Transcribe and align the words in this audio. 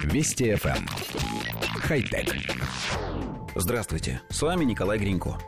Вести 0.00 0.52
FM. 0.52 0.76
Эм. 0.76 0.86
Хай-тек. 1.80 2.34
Здравствуйте, 3.54 4.20
с 4.30 4.42
вами 4.42 4.64
Николай 4.64 4.98
Гринько. 4.98 5.38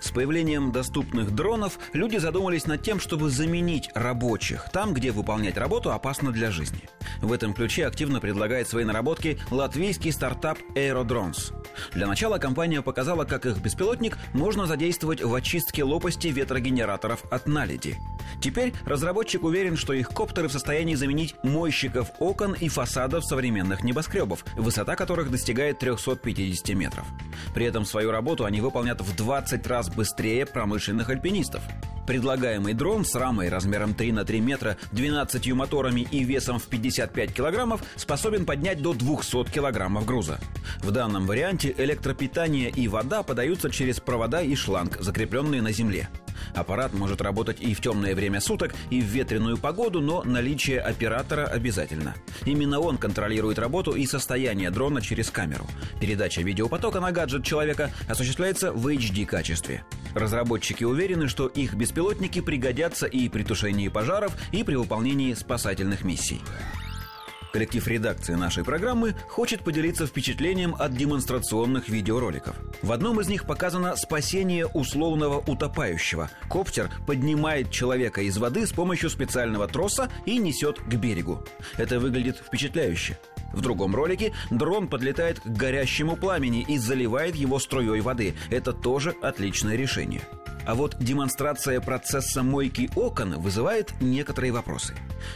С 0.00 0.10
появлением 0.12 0.70
доступных 0.70 1.34
дронов 1.34 1.78
люди 1.92 2.16
задумались 2.16 2.66
над 2.66 2.82
тем, 2.82 3.00
чтобы 3.00 3.28
заменить 3.28 3.90
рабочих 3.94 4.70
там, 4.72 4.94
где 4.94 5.10
выполнять 5.10 5.56
работу 5.58 5.92
опасно 5.92 6.30
для 6.30 6.50
жизни. 6.50 6.82
В 7.20 7.32
этом 7.32 7.52
ключе 7.52 7.86
активно 7.86 8.20
предлагает 8.20 8.68
свои 8.68 8.84
наработки 8.84 9.38
латвийский 9.50 10.12
стартап 10.12 10.58
Aerodrones. 10.74 11.52
Для 11.92 12.06
начала 12.06 12.38
компания 12.38 12.82
показала, 12.82 13.24
как 13.24 13.46
их 13.46 13.58
беспилотник 13.58 14.16
можно 14.32 14.66
задействовать 14.66 15.22
в 15.22 15.34
очистке 15.34 15.84
лопасти 15.84 16.28
ветрогенераторов 16.28 17.24
от 17.30 17.46
наледи. 17.46 17.98
Теперь 18.40 18.72
разработчик 18.84 19.42
уверен, 19.42 19.76
что 19.76 19.92
их 19.92 20.08
коптеры 20.08 20.48
в 20.48 20.52
состоянии 20.52 20.94
заменить 20.94 21.34
мойщиков 21.42 22.10
окон 22.18 22.54
и 22.54 22.68
фасадов 22.68 23.24
современных 23.24 23.82
небоскребов, 23.82 24.44
высота 24.56 24.96
которых 24.96 25.30
достигает 25.30 25.78
350 25.78 26.76
метров. 26.76 27.06
При 27.54 27.66
этом 27.66 27.84
свою 27.84 28.10
работу 28.10 28.44
они 28.44 28.60
выполнят 28.60 29.00
в 29.00 29.16
20 29.16 29.66
раз 29.66 29.88
быстрее 29.88 30.46
промышленных 30.46 31.08
альпинистов. 31.08 31.62
Предлагаемый 32.06 32.74
дрон 32.74 33.04
с 33.04 33.14
рамой 33.14 33.48
размером 33.48 33.94
3 33.94 34.12
на 34.12 34.24
3 34.24 34.40
метра, 34.40 34.76
12 34.92 35.52
моторами 35.52 36.06
и 36.10 36.24
весом 36.24 36.58
в 36.58 36.66
55 36.66 37.32
килограммов 37.32 37.82
способен 37.96 38.46
поднять 38.46 38.82
до 38.82 38.94
200 38.94 39.50
килограммов 39.50 40.04
груза. 40.04 40.40
В 40.82 40.90
данном 40.90 41.26
варианте 41.26 41.74
электропитание 41.76 42.70
и 42.70 42.88
вода 42.88 43.22
подаются 43.22 43.70
через 43.70 44.00
провода 44.00 44.42
и 44.42 44.54
шланг, 44.54 44.98
закрепленные 45.00 45.62
на 45.62 45.72
земле. 45.72 46.08
Аппарат 46.54 46.92
может 46.92 47.20
работать 47.20 47.60
и 47.60 47.74
в 47.74 47.80
темное 47.80 48.14
время 48.14 48.40
суток, 48.40 48.74
и 48.90 49.00
в 49.00 49.04
ветреную 49.04 49.58
погоду, 49.58 50.00
но 50.00 50.22
наличие 50.22 50.80
оператора 50.80 51.46
обязательно. 51.46 52.14
Именно 52.44 52.80
он 52.80 52.98
контролирует 52.98 53.58
работу 53.58 53.92
и 53.92 54.06
состояние 54.06 54.70
дрона 54.70 55.00
через 55.00 55.30
камеру. 55.30 55.66
Передача 56.00 56.42
видеопотока 56.42 57.00
на 57.00 57.12
гаджет 57.12 57.44
человека 57.44 57.90
осуществляется 58.08 58.72
в 58.72 58.86
HD-качестве. 58.86 59.84
Разработчики 60.14 60.84
уверены, 60.84 61.28
что 61.28 61.46
их 61.46 61.74
беспилотники 61.74 62.40
пригодятся 62.40 63.06
и 63.06 63.28
при 63.28 63.42
тушении 63.42 63.88
пожаров, 63.88 64.36
и 64.52 64.62
при 64.62 64.74
выполнении 64.74 65.34
спасательных 65.34 66.04
миссий. 66.04 66.40
Коллектив 67.52 67.86
редакции 67.88 68.34
нашей 68.34 68.62
программы 68.62 69.16
хочет 69.28 69.62
поделиться 69.62 70.06
впечатлением 70.06 70.76
от 70.78 70.94
демонстрационных 70.94 71.88
видеороликов. 71.88 72.54
В 72.82 72.92
одном 72.92 73.20
из 73.20 73.28
них 73.28 73.44
показано 73.44 73.96
спасение 73.96 74.66
условного 74.66 75.38
утопающего. 75.38 76.30
Коптер 76.48 76.90
поднимает 77.06 77.70
человека 77.72 78.22
из 78.22 78.38
воды 78.38 78.66
с 78.66 78.72
помощью 78.72 79.10
специального 79.10 79.66
троса 79.66 80.10
и 80.26 80.38
несет 80.38 80.78
к 80.78 80.94
берегу. 80.94 81.42
Это 81.76 81.98
выглядит 81.98 82.36
впечатляюще. 82.36 83.18
В 83.52 83.60
другом 83.60 83.94
ролике 83.94 84.32
дрон 84.50 84.88
подлетает 84.88 85.40
к 85.40 85.46
горящему 85.46 86.16
пламени 86.16 86.64
и 86.66 86.78
заливает 86.78 87.34
его 87.36 87.58
струей 87.58 88.00
воды. 88.00 88.34
Это 88.50 88.72
тоже 88.72 89.14
отличное 89.22 89.76
решение. 89.76 90.22
А 90.66 90.74
вот 90.74 90.96
демонстрация 90.98 91.80
процесса 91.80 92.42
мойки 92.42 92.90
окон 92.94 93.40
вызывает 93.40 93.92
некоторые 94.00 94.52
вопросы. 94.52 94.94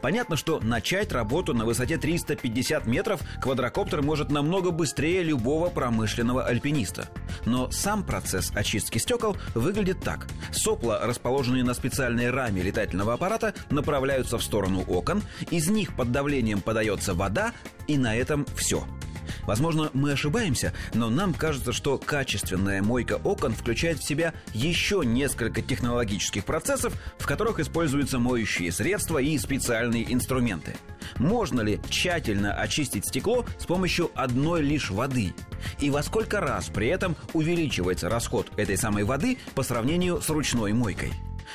Понятно, 0.00 0.36
что 0.36 0.60
начать 0.60 1.12
работу 1.12 1.54
на 1.54 1.64
высоте 1.64 1.98
350 1.98 2.86
метров 2.86 3.20
квадрокоптер 3.40 4.02
может 4.02 4.30
намного 4.30 4.70
быстрее 4.70 5.22
любого 5.22 5.68
промышленного 5.68 6.44
альпиниста. 6.44 7.08
Но 7.44 7.70
сам 7.70 8.04
процесс 8.04 8.52
очистки 8.54 8.98
стекол 8.98 9.36
выглядит 9.54 10.00
так. 10.00 10.26
Сопла, 10.52 11.00
расположенные 11.02 11.64
на 11.64 11.74
специальной 11.74 12.30
раме 12.30 12.62
летательного 12.62 13.14
аппарата, 13.14 13.54
направляются 13.70 14.38
в 14.38 14.42
сторону 14.42 14.82
окон, 14.82 15.22
из 15.50 15.68
них 15.68 15.94
под 15.94 16.12
давлением 16.12 16.60
подается 16.60 17.14
вода, 17.14 17.52
и 17.86 17.98
на 17.98 18.16
этом 18.16 18.46
все– 18.56 18.84
Возможно, 19.42 19.90
мы 19.92 20.12
ошибаемся, 20.12 20.72
но 20.94 21.10
нам 21.10 21.34
кажется, 21.34 21.72
что 21.72 21.98
качественная 21.98 22.82
мойка 22.82 23.20
окон 23.22 23.52
включает 23.52 23.98
в 23.98 24.06
себя 24.06 24.34
еще 24.52 25.02
несколько 25.04 25.62
технологических 25.62 26.44
процессов, 26.44 26.94
в 27.18 27.26
которых 27.26 27.60
используются 27.60 28.18
моющие 28.18 28.72
средства 28.72 29.18
и 29.18 29.38
специальные 29.38 30.12
инструменты. 30.12 30.76
Можно 31.18 31.60
ли 31.60 31.80
тщательно 31.88 32.54
очистить 32.54 33.06
стекло 33.06 33.44
с 33.58 33.66
помощью 33.66 34.10
одной 34.14 34.62
лишь 34.62 34.90
воды? 34.90 35.34
И 35.80 35.90
во 35.90 36.02
сколько 36.02 36.40
раз 36.40 36.68
при 36.68 36.88
этом 36.88 37.16
увеличивается 37.32 38.08
расход 38.08 38.50
этой 38.56 38.76
самой 38.76 39.04
воды 39.04 39.38
по 39.54 39.62
сравнению 39.62 40.20
с 40.20 40.28
ручной 40.28 40.72
мойкой? 40.72 41.12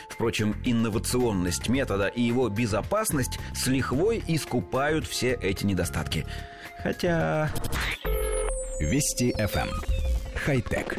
Впрочем, 0.10 0.56
инновационность 0.66 1.70
метода 1.70 2.08
и 2.08 2.22
его 2.22 2.50
безопасность 2.50 3.40
с 3.54 3.68
лихвой 3.68 4.24
искупают 4.28 5.06
все 5.06 5.38
эти 5.42 5.66
недостатки. 5.66 6.26
Хотя... 6.84 7.52
Вести 8.80 9.32
FM. 9.38 9.70
Эм. 9.70 9.82
Хай-тек. 10.36 10.98